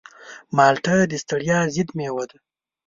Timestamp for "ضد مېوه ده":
1.73-2.37